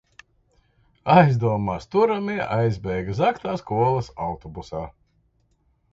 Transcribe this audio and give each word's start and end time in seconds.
Aizdomās 1.15 1.85
turamie 1.95 2.39
aizbēga 2.57 3.15
zagtā 3.21 3.53
skolas 3.63 4.11
autobusā. 4.29 4.83